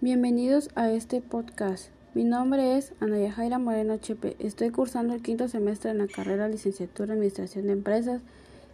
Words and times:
Bienvenidos 0.00 0.70
a 0.76 0.92
este 0.92 1.20
podcast. 1.20 1.88
Mi 2.14 2.22
nombre 2.22 2.76
es 2.76 2.92
Ana 3.00 3.18
Yajaira 3.18 3.58
Moreno 3.58 3.96
Chepe. 3.96 4.36
Estoy 4.38 4.70
cursando 4.70 5.12
el 5.12 5.22
quinto 5.22 5.48
semestre 5.48 5.90
en 5.90 5.98
la 5.98 6.06
carrera 6.06 6.46
Licenciatura 6.46 7.06
en 7.06 7.18
Administración 7.18 7.66
de 7.66 7.72
Empresas 7.72 8.20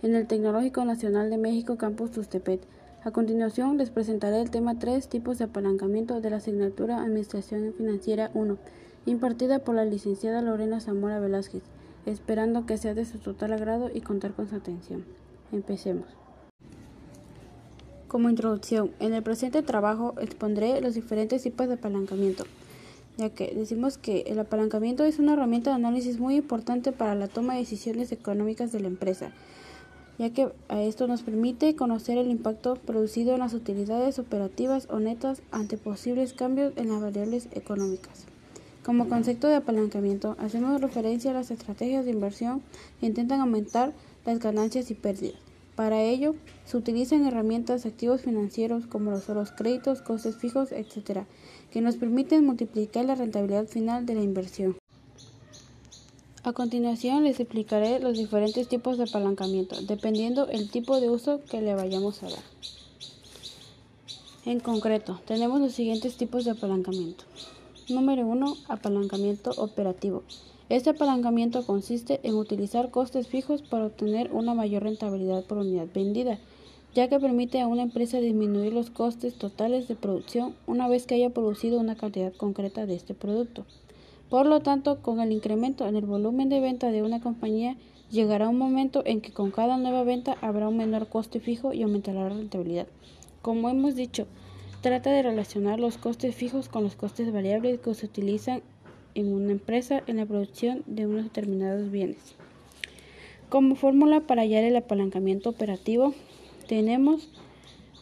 en 0.03 0.15
el 0.15 0.27
Tecnológico 0.27 0.85
Nacional 0.85 1.31
de 1.31 1.39
México 1.39 1.79
Campus 1.79 2.11
Tustepet. 2.11 2.61
A 3.05 3.11
continuación 3.11 3.79
les 3.79 3.89
presentaré 3.89 4.43
el 4.43 4.51
tema 4.51 4.79
3 4.79 5.09
tipos 5.09 5.39
de 5.39 5.45
apalancamiento 5.45 6.21
de 6.21 6.29
la 6.29 6.37
asignatura 6.37 7.02
Administración 7.02 7.72
Financiera 7.72 8.30
1, 8.34 8.59
impartida 9.06 9.61
por 9.61 9.77
la 9.77 9.86
licenciada 9.86 10.43
Lorena 10.43 10.80
Zamora 10.80 11.20
Velázquez, 11.20 11.62
esperando 12.04 12.66
que 12.66 12.77
sea 12.77 12.93
de 12.93 13.06
su 13.06 13.16
total 13.16 13.54
agrado 13.54 13.91
y 13.91 14.02
contar 14.02 14.34
con 14.34 14.46
su 14.46 14.56
atención. 14.56 15.06
Empecemos. 15.52 16.04
Como 18.15 18.31
introducción, 18.31 18.93
en 19.01 19.12
el 19.12 19.25
presente 19.25 19.61
trabajo 19.65 20.15
expondré 20.21 20.80
los 20.80 20.95
diferentes 20.95 21.43
tipos 21.43 21.66
de 21.66 21.75
apalancamiento, 21.75 22.45
ya 23.16 23.30
que 23.30 23.52
decimos 23.52 23.98
que 23.98 24.21
el 24.29 24.38
apalancamiento 24.38 25.02
es 25.02 25.19
una 25.19 25.33
herramienta 25.33 25.71
de 25.71 25.77
análisis 25.84 26.21
muy 26.21 26.37
importante 26.37 26.93
para 26.93 27.16
la 27.16 27.27
toma 27.27 27.55
de 27.55 27.59
decisiones 27.59 28.12
económicas 28.12 28.71
de 28.71 28.79
la 28.79 28.87
empresa, 28.87 29.33
ya 30.16 30.30
que 30.30 30.48
a 30.69 30.80
esto 30.80 31.09
nos 31.09 31.23
permite 31.23 31.74
conocer 31.74 32.16
el 32.16 32.30
impacto 32.30 32.77
producido 32.77 33.35
en 33.35 33.41
las 33.41 33.52
utilidades 33.52 34.21
operativas 34.21 34.87
o 34.93 35.01
netas 35.01 35.43
ante 35.51 35.77
posibles 35.77 36.35
cambios 36.35 36.73
en 36.77 36.91
las 36.91 37.02
variables 37.02 37.49
económicas. 37.51 38.27
Como 38.85 39.09
concepto 39.09 39.49
de 39.49 39.57
apalancamiento, 39.57 40.37
hacemos 40.38 40.80
referencia 40.80 41.33
a 41.33 41.35
las 41.35 41.51
estrategias 41.51 42.05
de 42.05 42.12
inversión 42.12 42.62
que 43.01 43.07
intentan 43.07 43.41
aumentar 43.41 43.93
las 44.24 44.38
ganancias 44.38 44.93
y 44.93 44.95
pérdidas 44.95 45.44
para 45.77 46.02
ello, 46.02 46.37
se 46.64 46.77
utilizan 46.77 47.27
herramientas 47.27 47.84
activos 47.84 48.20
financieros 48.20 48.87
como 48.87 49.10
los, 49.10 49.51
créditos, 49.52 50.02
costes 50.02 50.37
fijos, 50.37 50.70
etc., 50.70 51.24
que 51.70 51.80
nos 51.80 51.96
permiten 51.96 52.46
multiplicar 52.46 53.05
la 53.05 53.16
rentabilidad 53.16 53.66
final 53.66 54.07
de 54.07 54.15
la 54.15 54.23
inversión. 54.23 54.76
A 56.45 56.52
continuación 56.52 57.24
les 57.24 57.40
explicaré 57.40 57.99
los 58.01 58.16
diferentes 58.16 58.68
tipos 58.68 58.99
de 58.99 59.04
apalancamiento, 59.04 59.80
dependiendo 59.82 60.46
el 60.49 60.71
tipo 60.71 61.01
de 61.01 61.10
uso 61.10 61.40
que 61.51 61.60
le 61.60 61.74
vayamos 61.74 62.23
a 62.23 62.29
dar. 62.29 62.45
En 64.44 64.60
concreto, 64.60 65.21
tenemos 65.27 65.60
los 65.60 65.72
siguientes 65.72 66.16
tipos 66.16 66.44
de 66.44 66.50
apalancamiento. 66.50 67.25
Número 67.88 68.27
1. 68.27 68.56
Apalancamiento 68.69 69.50
operativo. 69.56 70.22
Este 70.70 70.91
apalancamiento 70.91 71.66
consiste 71.66 72.20
en 72.22 72.37
utilizar 72.37 72.91
costes 72.91 73.28
fijos 73.28 73.60
para 73.60 73.84
obtener 73.84 74.32
una 74.32 74.54
mayor 74.54 74.84
rentabilidad 74.84 75.44
por 75.44 75.59
unidad 75.59 75.88
vendida, 75.94 76.38
ya 76.94 77.09
que 77.09 77.21
permite 77.21 77.60
a 77.60 77.66
una 77.66 77.82
empresa 77.82 78.19
disminuir 78.19 78.72
los 78.72 78.88
costes 78.88 79.34
totales 79.34 79.88
de 79.88 79.94
producción 79.94 80.54
una 80.66 80.88
vez 80.88 81.06
que 81.06 81.16
haya 81.16 81.28
producido 81.28 81.78
una 81.78 81.97
cantidad 81.97 82.32
concreta 82.32 82.87
de 82.87 82.94
este 82.94 83.12
producto. 83.12 83.66
Por 84.31 84.47
lo 84.47 84.60
tanto, 84.60 85.03
con 85.03 85.21
el 85.21 85.32
incremento 85.32 85.87
en 85.87 85.97
el 85.97 86.06
volumen 86.06 86.48
de 86.48 86.60
venta 86.60 86.91
de 86.91 87.03
una 87.03 87.21
compañía, 87.21 87.76
llegará 88.10 88.49
un 88.49 88.56
momento 88.56 89.03
en 89.04 89.21
que 89.21 89.32
con 89.32 89.50
cada 89.50 89.76
nueva 89.76 90.03
venta 90.03 90.38
habrá 90.41 90.69
un 90.69 90.78
menor 90.78 91.09
coste 91.09 91.41
fijo 91.41 91.75
y 91.75 91.82
aumentará 91.82 92.22
la 92.22 92.31
rentabilidad. 92.31 92.87
Como 93.43 93.69
hemos 93.69 93.97
dicho, 93.97 94.26
trata 94.81 95.10
de 95.10 95.22
relacionar 95.22 95.78
los 95.78 95.99
costes 95.99 96.34
fijos 96.34 96.71
con 96.71 96.84
los 96.84 96.97
costes 96.97 97.31
variables 97.34 97.81
que 97.81 97.93
se 97.93 98.06
utilizan 98.06 98.62
en 99.15 99.32
una 99.32 99.53
empresa 99.53 100.03
en 100.06 100.16
la 100.16 100.26
producción 100.26 100.82
de 100.87 101.06
unos 101.06 101.25
determinados 101.25 101.91
bienes. 101.91 102.34
Como 103.48 103.76
fórmula 103.76 104.21
para 104.21 104.43
hallar 104.43 104.65
el 104.65 104.76
apalancamiento 104.76 105.50
operativo, 105.50 106.15
tenemos 106.69 107.28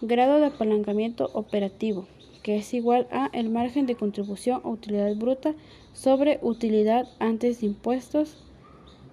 grado 0.00 0.38
de 0.38 0.46
apalancamiento 0.46 1.30
operativo, 1.34 2.06
que 2.42 2.56
es 2.56 2.74
igual 2.74 3.06
a 3.10 3.30
el 3.32 3.50
margen 3.50 3.86
de 3.86 3.94
contribución 3.94 4.60
a 4.64 4.68
utilidad 4.68 5.14
bruta 5.16 5.54
sobre 5.92 6.38
utilidad 6.42 7.06
antes 7.18 7.60
de 7.60 7.66
impuestos 7.66 8.36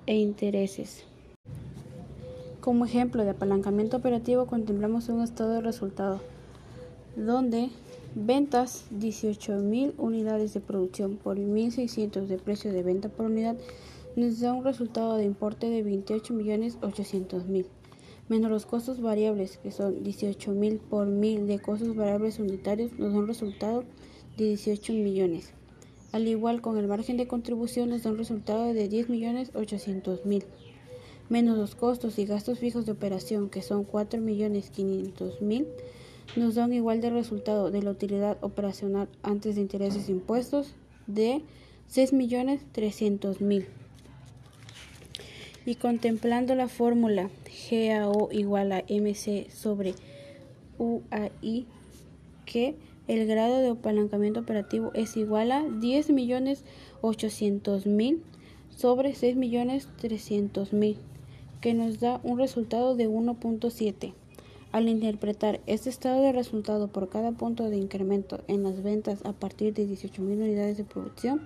e 0.05 0.15
intereses. 0.15 1.03
Como 2.61 2.85
ejemplo 2.85 3.23
de 3.23 3.31
apalancamiento 3.31 3.97
operativo 3.97 4.45
contemplamos 4.45 5.09
un 5.09 5.21
estado 5.21 5.53
de 5.53 5.61
resultado, 5.61 6.21
donde 7.15 7.69
Ventas 8.15 8.85
18.000 8.91 9.93
unidades 9.97 10.53
de 10.53 10.61
producción 10.61 11.17
por 11.17 11.37
1.600 11.37 12.25
de 12.25 12.37
precio 12.37 12.73
de 12.73 12.81
venta 12.81 13.09
por 13.09 13.27
unidad 13.27 13.55
nos 14.15 14.39
da 14.39 14.51
un 14.53 14.63
resultado 14.63 15.15
de 15.15 15.25
importe 15.25 15.69
de 15.69 15.85
28.800.000 15.85 17.65
menos 18.27 18.49
los 18.49 18.65
costos 18.65 19.01
variables 19.01 19.57
que 19.57 19.71
son 19.71 20.03
18.000 20.03 20.79
por 20.79 21.07
1000 21.07 21.47
de 21.47 21.59
costos 21.59 21.95
variables 21.95 22.39
unitarios 22.39 22.93
nos 22.97 23.13
da 23.13 23.19
un 23.19 23.27
resultado 23.27 23.83
de 24.37 24.45
18 24.45 24.93
millones. 24.93 25.53
Al 26.11 26.27
igual 26.27 26.61
con 26.61 26.77
el 26.77 26.87
margen 26.87 27.17
de 27.17 27.27
contribución 27.27 27.89
nos 27.89 28.03
da 28.03 28.09
un 28.11 28.17
resultado 28.17 28.73
de 28.73 28.89
10.800.000 28.89 30.43
menos 31.29 31.57
los 31.57 31.75
costos 31.75 32.17
y 32.17 32.25
gastos 32.25 32.57
fijos 32.57 32.87
de 32.87 32.91
operación 32.91 33.49
que 33.49 33.61
son 33.61 33.85
4.500.000 33.85 35.65
nos 36.35 36.55
da 36.55 36.65
un 36.65 36.73
igual 36.73 36.99
de 37.01 37.09
resultado 37.09 37.71
de 37.71 37.81
la 37.81 37.89
utilidad 37.91 38.37
operacional 38.41 39.07
antes 39.23 39.55
de 39.55 39.61
intereses 39.61 40.09
e 40.09 40.11
impuestos 40.11 40.75
de 41.07 41.41
6.300.000. 41.91 43.65
Y 45.65 45.75
contemplando 45.75 46.55
la 46.55 46.67
fórmula 46.67 47.29
GAO 47.69 48.29
igual 48.31 48.71
a 48.71 48.83
MC 48.87 49.51
sobre 49.51 49.93
UAI, 50.77 51.65
que 52.45 52.75
el 53.07 53.27
grado 53.27 53.59
de 53.59 53.67
apalancamiento 53.69 54.39
operativo 54.39 54.91
es 54.93 55.17
igual 55.17 55.51
a 55.51 55.63
10.800.000 55.63 58.19
sobre 58.69 59.13
6.300.000, 59.13 60.95
que 61.59 61.73
nos 61.73 61.99
da 61.99 62.21
un 62.23 62.37
resultado 62.37 62.95
de 62.95 63.09
1.7. 63.09 64.13
Al 64.71 64.87
interpretar 64.87 65.61
este 65.65 65.89
estado 65.89 66.21
de 66.21 66.31
resultado 66.31 66.89
por 66.89 67.09
cada 67.09 67.31
punto 67.31 67.71
de 67.71 67.77
incremento 67.77 68.41
en 68.47 68.61
las 68.61 68.83
ventas 68.83 69.19
a 69.25 69.33
partir 69.33 69.73
de 69.73 69.87
18.000 69.87 70.19
unidades 70.19 70.77
de 70.77 70.83
producción, 70.83 71.41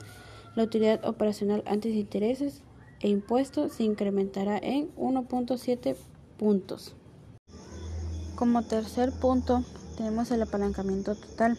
la 0.56 0.64
utilidad 0.64 1.06
operacional 1.08 1.64
antes 1.66 1.94
de 1.94 2.00
intereses 2.00 2.62
e 3.00 3.08
impuestos 3.08 3.72
se 3.74 3.84
incrementará 3.84 4.58
en 4.58 4.94
1.7 4.96 5.96
puntos. 6.38 6.96
Como 8.36 8.64
tercer 8.64 9.14
punto 9.14 9.64
tenemos 9.96 10.30
el 10.32 10.42
apalancamiento 10.42 11.16
total. 11.16 11.58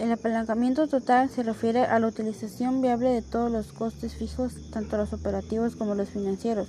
El 0.00 0.10
apalancamiento 0.10 0.88
total 0.88 1.30
se 1.30 1.44
refiere 1.44 1.82
a 1.82 2.00
la 2.00 2.08
utilización 2.08 2.82
viable 2.82 3.10
de 3.10 3.22
todos 3.22 3.48
los 3.48 3.72
costes 3.72 4.16
fijos, 4.16 4.70
tanto 4.72 4.96
los 4.96 5.12
operativos 5.12 5.76
como 5.76 5.94
los 5.94 6.08
financieros, 6.08 6.66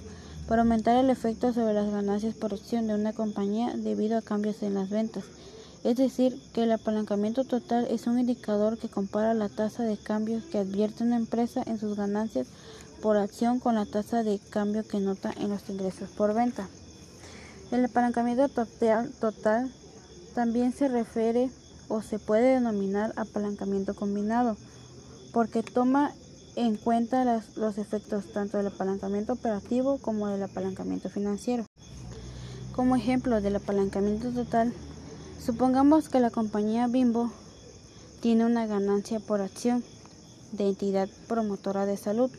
para 0.48 0.62
aumentar 0.62 0.98
el 0.98 1.10
efecto 1.10 1.54
sobre 1.54 1.74
las 1.74 1.90
ganancias 1.92 2.36
por 2.36 2.54
acción 2.54 2.88
de 2.88 2.96
una 2.96 3.14
compañía 3.14 3.74
debido 3.76 4.18
a 4.18 4.22
cambios 4.22 4.62
en 4.62 4.76
las 4.76 4.90
ventas. 4.90 5.24
Es 5.84 5.98
decir, 5.98 6.40
que 6.54 6.64
el 6.64 6.72
apalancamiento 6.72 7.44
total 7.44 7.88
es 7.90 8.08
un 8.08 8.20
indicador 8.20 8.78
que 8.78 8.90
compara 8.90 9.34
la 9.34 9.50
tasa 9.50 9.84
de 9.84 9.98
cambio 9.98 10.42
que 10.52 10.58
advierte 10.58 11.04
una 11.04 11.16
empresa 11.16 11.64
en 11.66 11.80
sus 11.80 11.96
ganancias 11.96 12.48
por 13.02 13.18
acción 13.18 13.60
con 13.60 13.76
la 13.76 13.86
tasa 13.86 14.24
de 14.24 14.40
cambio 14.50 14.88
que 14.88 15.00
nota 15.00 15.32
en 15.40 15.50
los 15.50 15.70
ingresos 15.70 16.10
por 16.10 16.34
venta. 16.34 16.68
El 17.72 17.86
apalancamiento 17.86 18.48
total, 18.50 19.72
también 20.34 20.74
se 20.74 20.88
refiere 20.88 21.50
o 21.88 22.02
se 22.02 22.20
puede 22.20 22.56
denominar 22.56 23.14
apalancamiento 23.16 23.96
combinado, 23.96 24.58
porque 25.34 25.62
toma 25.64 26.14
en 26.56 26.78
cuenta 26.78 27.42
los 27.56 27.78
efectos 27.78 28.32
tanto 28.32 28.58
del 28.58 28.68
apalancamiento 28.68 29.34
operativo 29.34 29.98
como 29.98 30.28
del 30.28 30.44
apalancamiento 30.44 31.10
financiero. 31.10 31.66
Como 32.74 32.96
ejemplo 32.96 33.42
del 33.42 33.58
apalancamiento 33.58 34.32
total, 34.32 34.74
supongamos 35.40 36.10
que 36.10 36.20
la 36.20 36.30
compañía 36.30 36.88
Bimbo 36.88 37.32
tiene 38.22 38.46
una 38.46 38.66
ganancia 38.68 39.20
por 39.20 39.42
acción 39.42 39.84
de 40.52 40.70
entidad 40.70 41.10
promotora 41.28 41.86
de 41.86 41.98
salud 41.98 42.32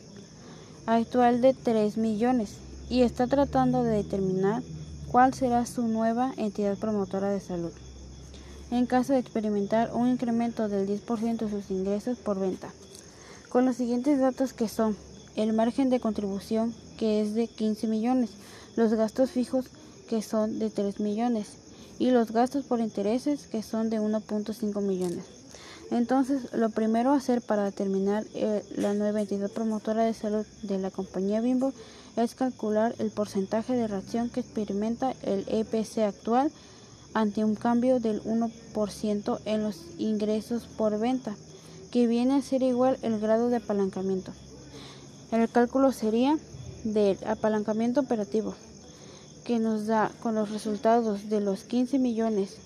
actual 0.85 1.41
de 1.41 1.53
3 1.53 1.97
millones 1.97 2.57
y 2.89 3.01
está 3.01 3.27
tratando 3.27 3.83
de 3.83 3.91
determinar 3.91 4.63
cuál 5.11 5.33
será 5.33 5.65
su 5.65 5.87
nueva 5.87 6.33
entidad 6.37 6.77
promotora 6.77 7.29
de 7.29 7.39
salud. 7.39 7.71
En 8.71 8.85
caso 8.85 9.13
de 9.13 9.19
experimentar 9.19 9.91
un 9.93 10.07
incremento 10.07 10.67
del 10.67 10.87
10% 10.87 11.37
de 11.37 11.49
sus 11.49 11.71
ingresos 11.71 12.17
por 12.17 12.39
venta, 12.39 12.69
con 13.49 13.65
los 13.65 13.77
siguientes 13.77 14.19
datos 14.19 14.53
que 14.53 14.67
son 14.67 14.95
el 15.35 15.53
margen 15.53 15.89
de 15.89 15.99
contribución 15.99 16.73
que 16.97 17.21
es 17.21 17.33
de 17.33 17.47
15 17.47 17.87
millones, 17.87 18.31
los 18.75 18.93
gastos 18.93 19.31
fijos 19.31 19.65
que 20.09 20.21
son 20.21 20.59
de 20.59 20.69
3 20.69 20.99
millones 20.99 21.57
y 21.99 22.11
los 22.11 22.31
gastos 22.31 22.65
por 22.65 22.79
intereses 22.79 23.47
que 23.47 23.63
son 23.63 23.89
de 23.89 23.99
1.5 23.99 24.81
millones. 24.81 25.25
Entonces, 25.89 26.53
lo 26.53 26.69
primero 26.69 27.11
a 27.11 27.17
hacer 27.17 27.41
para 27.41 27.63
determinar 27.63 28.25
eh, 28.33 28.63
la 28.75 28.93
nueva 28.93 29.21
entidad 29.21 29.49
promotora 29.49 30.03
de 30.03 30.13
salud 30.13 30.45
de 30.63 30.79
la 30.79 30.91
compañía 30.91 31.39
Bimbo 31.39 31.71
es 32.17 32.35
calcular 32.35 32.93
el 32.99 33.09
porcentaje 33.11 33.73
de 33.73 33.87
reacción 33.87 34.29
que 34.29 34.41
experimenta 34.41 35.13
el 35.21 35.45
EPC 35.47 35.99
actual 35.99 36.51
ante 37.13 37.45
un 37.45 37.55
cambio 37.55 37.99
del 37.99 38.21
1% 38.23 39.39
en 39.45 39.63
los 39.63 39.85
ingresos 39.97 40.67
por 40.77 40.99
venta, 40.99 41.35
que 41.97 42.05
viene 42.05 42.35
a 42.35 42.43
ser 42.43 42.61
igual 42.61 42.99
el 43.01 43.19
grado 43.19 43.49
de 43.49 43.55
apalancamiento. 43.55 44.31
El 45.31 45.49
cálculo 45.49 45.91
sería 45.91 46.37
del 46.83 47.17
apalancamiento 47.25 48.01
operativo, 48.01 48.53
que 49.43 49.57
nos 49.57 49.87
da 49.87 50.11
con 50.21 50.35
los 50.35 50.51
resultados 50.51 51.27
de 51.27 51.41
los 51.41 51.63
15 51.63 51.97
millones 51.97 52.57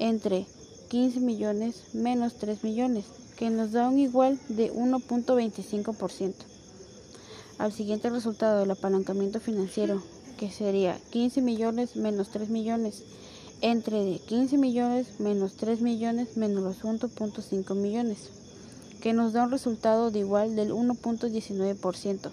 entre 0.00 0.44
15 0.90 1.20
millones 1.20 1.94
menos 1.94 2.34
3 2.34 2.62
millones, 2.62 3.06
que 3.38 3.48
nos 3.48 3.72
da 3.72 3.88
un 3.88 3.98
igual 3.98 4.38
de 4.50 4.70
1.25%. 4.70 6.34
Al 7.56 7.72
siguiente 7.72 8.10
resultado 8.10 8.60
del 8.60 8.70
apalancamiento 8.70 9.40
financiero, 9.40 10.02
que 10.36 10.50
sería 10.50 11.00
15 11.08 11.40
millones 11.40 11.96
menos 11.96 12.28
3 12.28 12.50
millones, 12.50 13.02
entre 13.62 14.18
15 14.18 14.58
millones 14.58 15.20
menos 15.20 15.54
3 15.54 15.80
millones 15.80 16.36
menos 16.36 16.62
los 16.62 16.84
1.5 16.84 17.74
millones, 17.76 18.43
que 19.04 19.12
nos 19.12 19.34
da 19.34 19.44
un 19.44 19.50
resultado 19.50 20.10
de 20.10 20.20
igual 20.20 20.56
del 20.56 20.72
1.19%. 20.72 22.30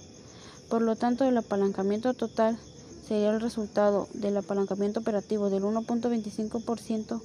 Por 0.69 0.81
lo 0.81 0.95
tanto, 0.95 1.25
el 1.25 1.35
apalancamiento 1.35 2.13
total 2.13 2.57
sería 3.06 3.31
el 3.31 3.41
resultado 3.41 4.07
del 4.13 4.38
apalancamiento 4.38 5.01
operativo 5.01 5.50
del 5.50 5.63
1.25% 5.63 7.21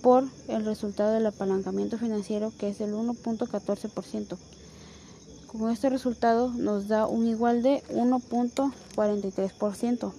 por 0.00 0.24
el 0.48 0.64
resultado 0.64 1.12
del 1.12 1.26
apalancamiento 1.26 1.98
financiero 1.98 2.54
que 2.58 2.70
es 2.70 2.80
el 2.80 2.94
1.14%. 2.94 4.38
Con 5.46 5.70
este 5.70 5.90
resultado 5.90 6.48
nos 6.48 6.88
da 6.88 7.06
un 7.06 7.26
igual 7.26 7.62
de 7.62 7.82
1.43%. 7.90 10.12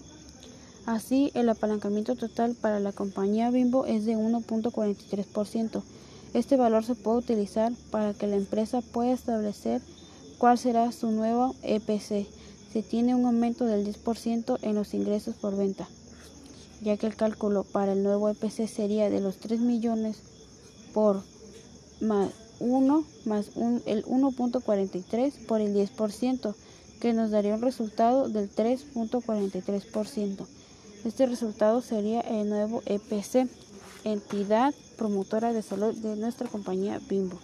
Así, 0.86 1.31
el 1.34 1.50
apalancamiento 1.50 2.16
total 2.16 2.54
para 2.54 2.80
la 2.80 2.92
compañía 2.92 3.50
Bimbo 3.50 3.88
es 3.88 4.06
de 4.06 4.16
1.43%. 4.16 5.81
Este 6.33 6.57
valor 6.57 6.83
se 6.83 6.95
puede 6.95 7.18
utilizar 7.18 7.74
para 7.89 8.13
que 8.13 8.28
la 8.28 8.38
empresa 8.38 8.81
pueda 8.81 9.12
establecer 9.12 9.81
cuál 10.38 10.57
será 10.57 10.92
su 10.92 11.12
nuevo 11.12 11.56
EPC. 11.63 12.28
Se 12.72 12.83
tiene 12.83 13.16
un 13.16 13.25
aumento 13.25 13.66
del 13.66 13.86
10% 13.86 14.60
en 14.62 14.75
los 14.75 14.94
ingresos 14.94 15.36
por 15.36 15.57
venta 15.57 15.88
ya 16.81 16.98
que 16.98 17.07
el 17.07 17.16
cálculo 17.16 17.63
para 17.63 17.94
el 17.94 18.04
nuevo 18.04 18.28
EPC 18.30 18.68
sería 18.68 19.10
de 19.10 19.22
los 19.22 19.38
3 19.38 19.62
millones 19.62 20.18
por 20.94 21.24
más 22.01 22.31
1 22.60 23.06
más 23.25 23.51
el 23.86 24.04
1.43 24.06 25.45
por 25.45 25.62
el 25.62 25.74
10%, 25.75 26.54
que 27.00 27.13
nos 27.13 27.31
daría 27.31 27.56
un 27.56 27.62
resultado 27.62 28.30
del 28.30 28.54
3.43%. 28.54 30.45
Este 31.06 31.25
resultado 31.25 31.81
sería 31.81 32.22
el 32.22 32.48
nuevo 32.50 32.84
EPC, 32.86 33.48
entidad 34.04 34.75
promotora 35.01 35.51
de 35.51 35.63
salud 35.63 35.95
de 35.95 36.15
nuestra 36.15 36.48
compañía 36.48 37.01
Bimbo. 37.09 37.39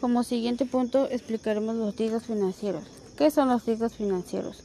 Como 0.00 0.24
siguiente 0.24 0.64
punto 0.64 1.06
explicaremos 1.10 1.76
los 1.76 1.94
riesgos 1.96 2.22
financieros. 2.22 2.84
¿Qué 3.18 3.30
son 3.30 3.50
los 3.50 3.66
riesgos 3.66 3.92
financieros? 3.92 4.62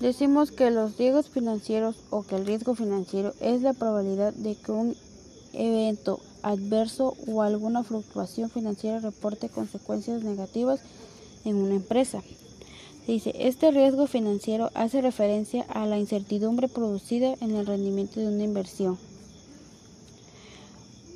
Decimos 0.00 0.50
que 0.50 0.72
los 0.72 0.96
riesgos 0.96 1.28
financieros 1.28 1.94
o 2.10 2.24
que 2.24 2.34
el 2.34 2.46
riesgo 2.46 2.74
financiero 2.74 3.32
es 3.40 3.62
la 3.62 3.74
probabilidad 3.74 4.34
de 4.34 4.56
que 4.56 4.72
un 4.72 4.96
evento 5.52 6.18
adverso 6.42 7.14
o 7.28 7.42
alguna 7.42 7.84
fluctuación 7.84 8.50
financiera 8.50 8.98
reporte 8.98 9.48
consecuencias 9.48 10.24
negativas 10.24 10.80
en 11.44 11.54
una 11.54 11.76
empresa. 11.76 12.24
Dice, 13.06 13.32
este 13.38 13.70
riesgo 13.70 14.08
financiero 14.08 14.72
hace 14.74 15.00
referencia 15.00 15.64
a 15.68 15.86
la 15.86 15.96
incertidumbre 15.96 16.66
producida 16.66 17.36
en 17.40 17.54
el 17.54 17.66
rendimiento 17.66 18.18
de 18.18 18.26
una 18.26 18.42
inversión. 18.42 18.98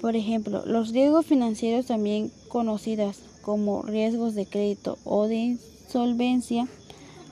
Por 0.01 0.15
ejemplo, 0.15 0.65
los 0.65 0.91
riesgos 0.91 1.27
financieros, 1.27 1.87
también 1.87 2.31
conocidas 2.49 3.19
como 3.43 3.83
riesgos 3.83 4.35
de 4.35 4.47
crédito 4.47 4.99
o 5.05 5.27
de 5.27 5.37
insolvencia, 5.37 6.69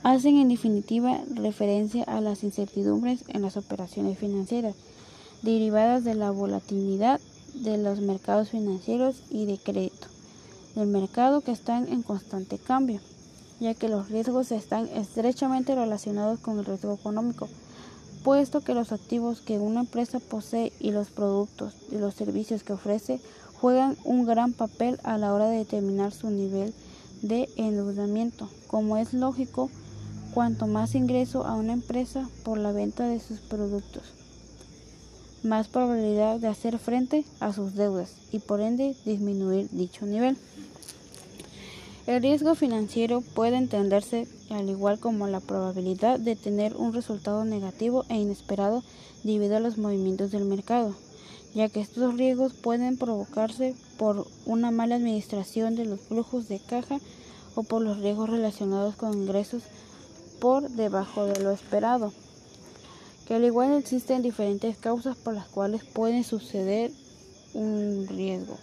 hacen 0.03 0.39
en 0.39 0.49
definitiva 0.49 1.21
referencia 1.35 2.03
a 2.05 2.21
las 2.21 2.43
incertidumbres 2.43 3.25
en 3.29 3.43
las 3.43 3.57
operaciones 3.57 4.19
financieras 4.19 4.75
derivadas 5.43 6.05
de 6.05 6.15
la 6.15 6.31
volatilidad 6.31 7.21
de 7.55 7.79
los 7.79 8.01
mercados 8.01 8.51
financieros 8.51 9.17
y 9.31 9.47
de 9.47 9.59
crédito 9.59 10.09
del 10.75 10.89
mercado 10.89 11.41
que 11.41 11.53
están 11.53 11.89
en 11.89 12.03
constante 12.03 12.59
cambio, 12.59 13.01
ya 13.61 13.75
que 13.75 13.89
los 13.89 14.11
riesgos 14.11 14.53
están 14.53 14.89
estrechamente 14.89 15.75
relacionados 15.75 16.39
con 16.41 16.59
el 16.59 16.67
riesgo 16.67 16.93
económico, 16.95 17.49
puesto 18.27 18.61
que 18.61 18.75
los 18.75 18.91
activos 18.91 19.41
que 19.41 19.61
una 19.61 19.83
empresa 19.83 20.19
posee 20.19 20.73
y 20.81 20.91
los 20.91 21.11
productos 21.11 21.75
y 21.93 21.99
los 21.99 22.13
servicios 22.13 22.65
que 22.65 22.73
ofrece 22.73 23.21
juegan 23.61 23.97
un 24.03 24.27
gran 24.27 24.53
papel 24.53 24.99
a 25.05 25.17
la 25.17 25.33
hora 25.33 25.47
de 25.47 25.59
determinar 25.59 26.11
su 26.11 26.31
nivel 26.31 26.75
de 27.23 27.49
endeudamiento, 27.57 28.51
como 28.67 28.97
es 28.97 29.15
lógico 29.15 29.71
Cuanto 30.35 30.67
más 30.67 30.97
ingreso 30.97 31.47
a 31.47 31.55
una 31.55 31.73
empresa 31.73 32.29
por 32.45 32.59
la 32.59 32.71
venta 32.71 33.07
de 33.09 33.21
sus 33.21 33.39
productos, 33.39 34.03
más 35.43 35.69
probabilidad 35.69 36.39
de 36.41 36.49
hacer 36.49 36.79
frente 36.79 37.25
a 37.41 37.55
sus 37.55 37.75
deudas 37.75 38.13
y 38.33 38.41
por 38.41 38.61
ende 38.61 38.95
disminuir 39.07 39.71
dicho 39.71 40.05
nivel. 40.05 40.37
El 42.07 42.23
riesgo 42.23 42.55
financiero 42.55 43.21
puede 43.21 43.57
entenderse 43.57 44.29
al 44.51 44.71
igual 44.71 45.01
como 45.01 45.27
la 45.27 45.41
probabilidad 45.41 46.21
de 46.21 46.37
tener 46.37 46.77
un 46.77 46.93
resultado 46.93 47.45
negativo 47.45 48.05
e 48.09 48.15
inesperado 48.15 48.85
debido 49.25 49.57
a 49.57 49.61
los 49.61 49.77
movimientos 49.77 50.31
del 50.31 50.45
mercado, 50.45 50.95
ya 51.53 51.69
que 51.69 51.81
estos 51.81 52.17
riesgos 52.17 52.53
pueden 52.53 52.97
provocarse 52.97 53.75
por 53.99 54.25
una 54.45 54.71
mala 54.71 54.95
administración 54.95 55.75
de 55.75 55.85
los 55.85 55.99
flujos 55.99 56.47
de 56.47 56.61
caja 56.61 57.01
o 57.57 57.65
por 57.65 57.83
los 57.83 57.99
riesgos 57.99 58.31
relacionados 58.31 58.95
con 58.95 59.13
ingresos 59.13 59.65
por 60.39 60.71
debajo 60.71 61.27
de 61.27 61.43
lo 61.43 61.51
esperado, 61.51 62.13
que 63.27 63.35
al 63.35 63.45
igual 63.45 63.73
existen 63.73 64.23
diferentes 64.23 64.77
causas 64.77 65.17
por 65.17 65.35
las 65.35 65.49
cuales 65.49 65.83
puede 65.85 66.23
suceder 66.23 66.93
un 67.57 68.07
riesgo, 68.09 68.59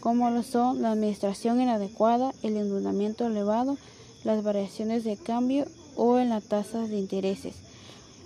como 0.00 0.30
lo 0.30 0.42
son 0.42 0.82
la 0.82 0.92
administración 0.92 1.60
inadecuada, 1.60 2.32
el 2.42 2.56
endeudamiento 2.56 3.26
elevado, 3.26 3.76
las 4.24 4.42
variaciones 4.42 5.04
de 5.04 5.16
cambio 5.16 5.66
o 5.96 6.18
en 6.18 6.30
las 6.30 6.44
tasas 6.44 6.88
de 6.88 6.98
intereses, 6.98 7.56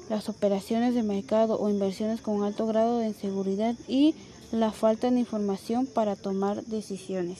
las 0.08 0.28
operaciones 0.28 0.94
de 0.94 1.02
mercado 1.02 1.58
o 1.58 1.70
inversiones 1.70 2.20
con 2.20 2.42
alto 2.42 2.66
grado 2.66 2.98
de 2.98 3.08
inseguridad 3.08 3.74
y 3.88 4.14
la 4.52 4.72
falta 4.72 5.10
de 5.10 5.20
información 5.20 5.86
para 5.86 6.16
tomar 6.16 6.64
decisiones. 6.64 7.38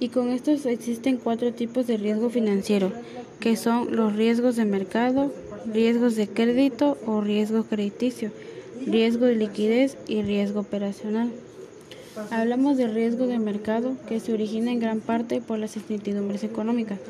Y 0.00 0.08
con 0.08 0.30
estos 0.30 0.66
existen 0.66 1.16
cuatro 1.16 1.54
tipos 1.54 1.86
de 1.86 1.96
riesgo 1.96 2.28
financiero, 2.28 2.92
que 3.40 3.56
son 3.56 3.94
los 3.94 4.14
riesgos 4.14 4.56
de 4.56 4.64
mercado, 4.64 5.32
riesgos 5.66 6.16
de 6.16 6.28
crédito 6.28 6.98
o 7.06 7.20
riesgo 7.20 7.64
crediticio, 7.64 8.32
riesgo 8.86 9.26
de 9.26 9.36
liquidez 9.36 9.96
y 10.06 10.22
riesgo 10.22 10.60
operacional. 10.60 11.30
Hablamos 12.30 12.76
de 12.76 12.86
riesgo 12.86 13.26
de 13.26 13.38
mercado 13.38 13.96
que 14.08 14.20
se 14.20 14.32
origina 14.32 14.70
en 14.70 14.78
gran 14.78 15.00
parte 15.00 15.40
por 15.40 15.58
las 15.58 15.76
incertidumbres 15.76 16.44
económicas, 16.44 17.00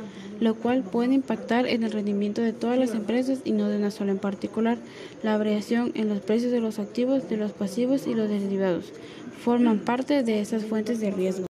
lo 0.41 0.55
cual 0.55 0.83
puede 0.83 1.13
impactar 1.13 1.67
en 1.67 1.83
el 1.83 1.93
rendimiento 1.93 2.41
de 2.41 2.55
todas 2.55 2.79
las 2.79 2.93
empresas 2.93 3.41
y 3.45 3.53
no 3.53 3.69
de 3.69 3.77
una 3.77 3.91
sola 3.91 4.13
en 4.13 4.19
particular. 4.19 4.79
La 5.23 5.37
variación 5.37 5.93
en 5.95 6.09
los 6.09 6.21
precios 6.21 6.53
de 6.53 6.61
los 6.61 6.79
activos, 6.79 7.29
de 7.29 7.37
los 7.37 7.53
pasivos 7.53 8.07
y 8.07 8.15
los 8.15 8.31
derivados 8.31 8.93
forman 9.45 9.81
parte 9.81 10.23
de 10.23 10.41
esas 10.41 10.65
fuentes 10.65 11.01
de 11.01 11.11
riesgo. 11.11 11.47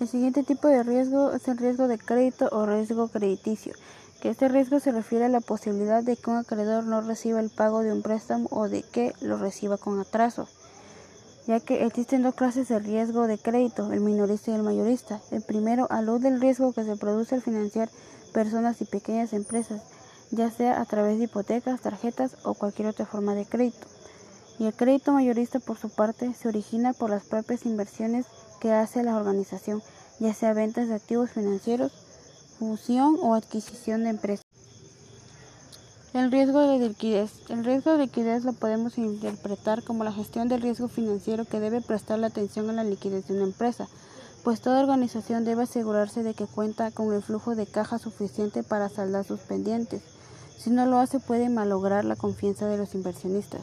El 0.00 0.08
siguiente 0.08 0.42
tipo 0.42 0.68
de 0.68 0.82
riesgo 0.82 1.32
es 1.32 1.46
el 1.48 1.58
riesgo 1.58 1.88
de 1.88 1.98
crédito 1.98 2.48
o 2.52 2.66
riesgo 2.66 3.08
crediticio, 3.08 3.74
que 4.20 4.30
este 4.30 4.48
riesgo 4.48 4.80
se 4.80 4.92
refiere 4.92 5.26
a 5.26 5.28
la 5.28 5.40
posibilidad 5.40 6.02
de 6.02 6.16
que 6.16 6.30
un 6.30 6.36
acreedor 6.36 6.84
no 6.84 7.00
reciba 7.00 7.40
el 7.40 7.50
pago 7.50 7.80
de 7.80 7.92
un 7.92 8.02
préstamo 8.02 8.48
o 8.50 8.68
de 8.68 8.82
que 8.82 9.12
lo 9.20 9.36
reciba 9.36 9.76
con 9.76 10.00
atraso, 10.00 10.48
ya 11.46 11.60
que 11.60 11.84
existen 11.84 12.22
dos 12.22 12.34
clases 12.34 12.68
de 12.68 12.78
riesgo 12.78 13.26
de 13.26 13.38
crédito, 13.38 13.92
el 13.92 14.00
minorista 14.00 14.50
y 14.50 14.54
el 14.54 14.62
mayorista. 14.62 15.20
El 15.30 15.42
primero, 15.42 15.86
a 15.90 16.02
luz 16.02 16.20
del 16.20 16.40
riesgo 16.40 16.72
que 16.72 16.84
se 16.84 16.96
produce 16.96 17.36
al 17.36 17.42
financiar 17.42 17.88
personas 18.32 18.80
y 18.80 18.84
pequeñas 18.84 19.32
empresas, 19.32 19.82
ya 20.30 20.50
sea 20.50 20.80
a 20.80 20.84
través 20.86 21.18
de 21.18 21.24
hipotecas, 21.24 21.80
tarjetas 21.80 22.36
o 22.42 22.54
cualquier 22.54 22.88
otra 22.88 23.06
forma 23.06 23.34
de 23.34 23.46
crédito. 23.46 23.86
Y 24.58 24.66
el 24.66 24.74
crédito 24.74 25.12
mayorista, 25.12 25.60
por 25.60 25.76
su 25.76 25.90
parte, 25.90 26.32
se 26.32 26.48
origina 26.48 26.94
por 26.94 27.10
las 27.10 27.24
propias 27.24 27.66
inversiones 27.66 28.26
que 28.60 28.72
hace 28.72 29.02
la 29.02 29.16
organización, 29.16 29.82
ya 30.18 30.34
sea 30.34 30.54
ventas 30.54 30.88
de 30.88 30.94
activos 30.94 31.30
financieros, 31.30 32.05
fusión 32.58 33.16
o 33.22 33.34
adquisición 33.34 34.04
de 34.04 34.10
empresas. 34.10 34.46
El 36.14 36.32
riesgo 36.32 36.60
de 36.60 36.78
liquidez. 36.88 37.30
El 37.50 37.62
riesgo 37.64 37.92
de 37.92 38.06
liquidez 38.06 38.44
lo 38.44 38.54
podemos 38.54 38.96
interpretar 38.96 39.82
como 39.82 40.02
la 40.02 40.12
gestión 40.12 40.48
del 40.48 40.62
riesgo 40.62 40.88
financiero 40.88 41.44
que 41.44 41.60
debe 41.60 41.82
prestar 41.82 42.18
la 42.18 42.28
atención 42.28 42.70
a 42.70 42.72
la 42.72 42.84
liquidez 42.84 43.28
de 43.28 43.34
una 43.34 43.44
empresa, 43.44 43.86
pues 44.42 44.62
toda 44.62 44.80
organización 44.80 45.44
debe 45.44 45.64
asegurarse 45.64 46.22
de 46.22 46.32
que 46.32 46.46
cuenta 46.46 46.90
con 46.90 47.12
el 47.12 47.22
flujo 47.22 47.54
de 47.54 47.66
caja 47.66 47.98
suficiente 47.98 48.62
para 48.62 48.88
saldar 48.88 49.24
sus 49.24 49.40
pendientes. 49.40 50.02
Si 50.56 50.70
no 50.70 50.86
lo 50.86 50.98
hace 50.98 51.20
puede 51.20 51.50
malograr 51.50 52.04
la 52.04 52.16
confianza 52.16 52.66
de 52.66 52.78
los 52.78 52.94
inversionistas. 52.94 53.62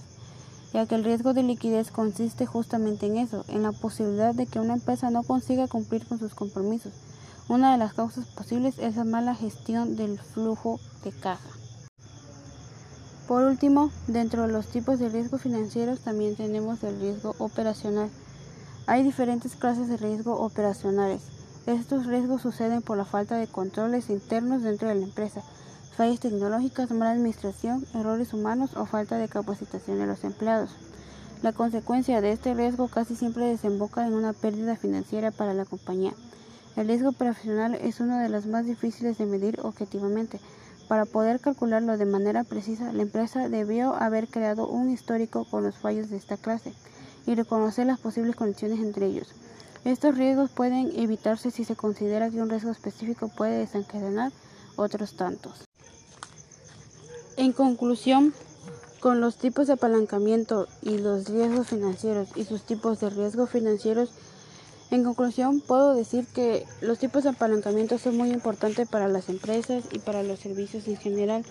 ya 0.73 0.87
que 0.87 0.95
el 0.95 1.03
riesgo 1.03 1.33
de 1.33 1.43
liquidez 1.43 1.91
consiste 1.91 2.47
justamente 2.47 3.05
en 3.05 3.17
eso, 3.17 3.45
en 3.47 3.61
la 3.61 3.71
posibilidad 3.71 4.33
de 4.33 4.47
que 4.47 4.59
una 4.59 4.73
empresa 4.73 5.11
no 5.11 5.21
consiga 5.21 5.67
cumplir 5.67 6.05
con 6.07 6.17
sus 6.17 6.33
compromisos. 6.33 6.93
Una 7.49 7.73
de 7.73 7.77
las 7.77 7.93
causas 7.93 8.25
posibles 8.27 8.79
es 8.79 8.95
la 8.95 9.03
mala 9.03 9.35
gestión 9.35 9.97
del 9.97 10.17
flujo 10.17 10.79
de 11.03 11.11
caja. 11.11 11.49
Por 13.27 13.43
último, 13.43 13.91
dentro 14.07 14.43
de 14.43 14.53
los 14.53 14.67
tipos 14.67 14.97
de 14.97 15.09
riesgo 15.09 15.37
financieros 15.37 15.99
también 15.99 16.37
tenemos 16.37 16.81
el 16.83 16.99
riesgo 17.01 17.35
operacional. 17.39 18.09
Hay 18.87 19.03
diferentes 19.03 19.57
clases 19.57 19.89
de 19.89 19.97
riesgo 19.97 20.39
operacionales. 20.39 21.21
Estos 21.65 22.05
riesgos 22.05 22.41
suceden 22.41 22.81
por 22.81 22.97
la 22.97 23.05
falta 23.05 23.35
de 23.35 23.47
controles 23.47 24.09
internos 24.09 24.63
dentro 24.63 24.87
de 24.87 24.95
la 24.95 25.03
empresa, 25.03 25.41
fallas 25.97 26.21
tecnológicas, 26.21 26.91
mala 26.91 27.11
administración, 27.11 27.85
errores 27.93 28.33
humanos 28.33 28.71
o 28.77 28.85
falta 28.85 29.17
de 29.17 29.27
capacitación 29.27 29.99
de 29.99 30.07
los 30.07 30.23
empleados. 30.23 30.71
La 31.41 31.51
consecuencia 31.51 32.21
de 32.21 32.31
este 32.31 32.53
riesgo 32.53 32.87
casi 32.87 33.17
siempre 33.17 33.45
desemboca 33.45 34.07
en 34.07 34.13
una 34.13 34.31
pérdida 34.31 34.77
financiera 34.77 35.31
para 35.31 35.53
la 35.53 35.65
compañía. 35.65 36.13
El 36.75 36.87
riesgo 36.87 37.09
operacional 37.09 37.75
es 37.75 37.99
uno 37.99 38.17
de 38.19 38.29
los 38.29 38.47
más 38.47 38.65
difíciles 38.65 39.17
de 39.17 39.25
medir 39.25 39.59
objetivamente. 39.61 40.39
Para 40.87 41.05
poder 41.05 41.39
calcularlo 41.39 41.97
de 41.97 42.05
manera 42.05 42.43
precisa, 42.43 42.91
la 42.91 43.03
empresa 43.03 43.47
debió 43.47 43.93
haber 43.93 44.27
creado 44.27 44.67
un 44.67 44.89
histórico 44.89 45.45
con 45.45 45.63
los 45.63 45.77
fallos 45.77 46.09
de 46.09 46.17
esta 46.17 46.37
clase 46.37 46.73
y 47.25 47.35
reconocer 47.35 47.85
las 47.85 47.99
posibles 47.99 48.35
conexiones 48.35 48.79
entre 48.79 49.05
ellos. 49.05 49.29
Estos 49.85 50.17
riesgos 50.17 50.49
pueden 50.49 50.91
evitarse 50.95 51.51
si 51.51 51.63
se 51.63 51.75
considera 51.75 52.29
que 52.29 52.41
un 52.41 52.49
riesgo 52.49 52.71
específico 52.71 53.27
puede 53.27 53.59
desencadenar 53.59 54.31
otros 54.75 55.15
tantos. 55.15 55.65
En 57.37 57.51
conclusión, 57.51 58.33
con 58.99 59.19
los 59.19 59.37
tipos 59.37 59.67
de 59.67 59.73
apalancamiento 59.73 60.67
y 60.81 60.97
los 60.97 61.27
riesgos 61.27 61.67
financieros 61.67 62.29
y 62.35 62.45
sus 62.45 62.63
tipos 62.63 62.99
de 62.99 63.09
riesgos 63.09 63.49
financieros, 63.49 64.11
en 64.93 65.03
conclusión 65.03 65.59
puedo 65.59 65.95
decir 65.95 66.27
que 66.27 66.67
los 66.81 66.99
tipos 66.99 67.23
de 67.23 67.31
apalancamiento 67.31 67.97
son 67.97 68.15
muy 68.15 68.29
importantes 68.29 68.87
para 68.87 69.07
las 69.07 69.27
empresas 69.27 69.85
y 69.91 69.97
para 69.97 70.21
los 70.21 70.39
servicios 70.39 70.87
en 70.87 70.97
general, 70.97 71.43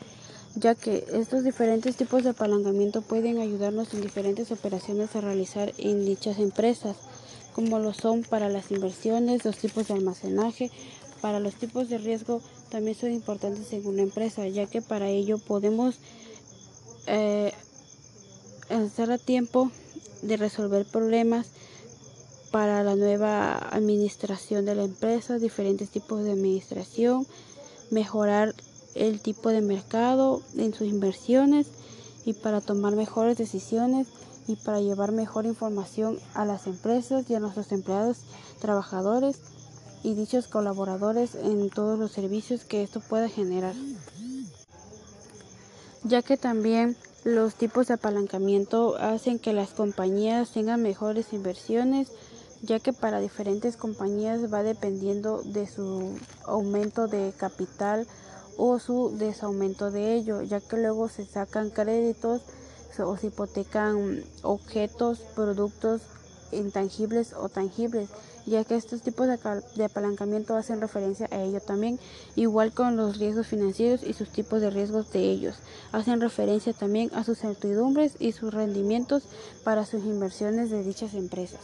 ya 0.55 0.77
que 0.77 1.05
estos 1.13 1.43
diferentes 1.43 1.97
tipos 1.97 2.23
de 2.23 2.31
apalancamiento 2.31 3.03
pueden 3.03 3.39
ayudarnos 3.39 3.93
en 3.95 4.03
diferentes 4.03 4.53
operaciones 4.53 5.17
a 5.17 5.23
realizar 5.23 5.73
en 5.79 6.05
dichas 6.05 6.39
empresas, 6.39 6.97
como 7.53 7.81
lo 7.81 7.93
son 7.93 8.23
para 8.23 8.49
las 8.49 8.71
inversiones, 8.71 9.45
los 9.45 9.57
tipos 9.57 9.89
de 9.89 9.95
almacenaje, 9.95 10.71
para 11.21 11.41
los 11.41 11.55
tipos 11.55 11.89
de 11.89 11.99
riesgo 11.99 12.41
también 12.71 12.97
son 12.97 13.11
importantes 13.11 13.73
en 13.73 13.85
una 13.87 14.03
empresa, 14.03 14.47
ya 14.47 14.67
que 14.67 14.83
para 14.83 15.09
ello 15.09 15.39
podemos 15.39 15.97
eh, 17.09 17.53
estar 18.69 19.11
a 19.11 19.19
tiempo 19.19 19.73
de 20.23 20.37
resolver 20.37 20.87
problemas 20.87 21.49
para 22.53 22.85
la 22.85 22.95
nueva 22.95 23.55
administración 23.57 24.67
de 24.67 24.75
la 24.75 24.85
empresa, 24.85 25.39
diferentes 25.39 25.89
tipos 25.89 26.23
de 26.23 26.33
administración, 26.33 27.27
mejorar 27.91 28.55
el 28.95 29.21
tipo 29.21 29.49
de 29.49 29.63
mercado 29.63 30.43
en 30.57 30.75
sus 30.75 30.87
inversiones 30.87 31.69
y 32.27 32.35
para 32.35 32.61
tomar 32.61 32.95
mejores 32.95 33.39
decisiones 33.39 34.07
y 34.47 34.57
para 34.57 34.81
llevar 34.81 35.13
mejor 35.13 35.47
información 35.47 36.19
a 36.35 36.45
las 36.45 36.67
empresas 36.67 37.29
y 37.31 37.35
a 37.35 37.41
nuestros 37.41 37.73
empleados, 37.73 38.19
trabajadores 38.61 39.39
y 40.03 40.15
dichos 40.15 40.47
colaboradores 40.47 41.35
en 41.35 41.71
todos 41.71 41.99
los 41.99 42.13
servicios 42.13 42.65
que 42.65 42.83
esto 42.83 43.01
pueda 43.01 43.29
generar. 43.29 43.75
Ya 46.05 46.21
que 46.21 46.37
también 46.37 46.97
los 47.25 47.55
tipos 47.55 47.87
de 47.87 47.95
apalancamiento 47.95 48.97
hacen 48.97 49.39
que 49.39 49.53
las 49.53 49.71
compañías 49.71 50.51
tengan 50.53 50.83
mejores 50.83 51.33
inversiones, 51.33 52.11
ya 52.63 52.79
que 52.79 52.93
para 52.93 53.21
diferentes 53.21 53.77
compañías 53.77 54.53
va 54.53 54.63
dependiendo 54.63 55.43
de 55.43 55.67
su 55.67 56.17
aumento 56.47 57.09
de 57.09 57.33
capital 57.37 58.07
o 58.57 58.79
su 58.79 59.17
desaumento 59.19 59.91
de 59.91 60.15
ello, 60.15 60.43
ya 60.43 60.61
que 60.61 60.77
luego 60.77 61.09
se 61.09 61.25
sacan 61.25 61.71
créditos 61.71 62.43
o 62.99 63.17
se 63.17 63.29
hipotecan 63.29 64.23
objetos, 64.43 65.21
productos 65.35 66.03
intangibles 66.53 67.33
o 67.33 67.49
tangibles, 67.49 68.11
ya 68.47 68.65
que 68.65 68.77
estos 68.77 69.03
tipos 69.03 69.27
de, 69.27 69.85
apalancamiento 69.85 70.55
hacen 70.55 70.81
referencia 70.81 71.29
a 71.31 71.43
ello 71.43 71.61
también, 71.61 71.99
igual 72.37 72.73
con 72.73 72.97
los 72.97 73.19
riesgos 73.19 73.47
financieros 73.47 74.03
y 74.03 74.13
sus 74.13 74.29
tipos 74.29 74.61
de 74.61 74.71
riesgos 74.71 75.11
de 75.13 75.21
ellos. 75.21 75.57
Hacen 75.93 76.21
referencia 76.21 76.73
también 76.75 77.11
a 77.15 77.25
sus 77.25 77.39
certidumbres 77.39 78.17
y 78.19 78.33
sus 78.33 78.53
rendimientos 78.53 79.25
para 79.65 79.87
sus 79.87 80.05
inversiones 80.05 80.71
de 80.71 80.85
dichas 80.85 81.15
empresas. 81.15 81.63